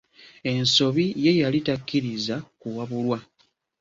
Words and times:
Ensobi 0.51 1.05
ye 1.23 1.31
yali 1.41 1.59
takkiriza 1.67 2.35
kuwabulwa. 2.59 3.17